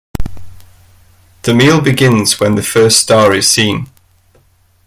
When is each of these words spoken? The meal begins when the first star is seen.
The 1.43 1.53
meal 1.53 1.79
begins 1.79 2.39
when 2.39 2.55
the 2.55 2.63
first 2.63 3.01
star 3.01 3.35
is 3.35 3.47
seen. 3.47 3.85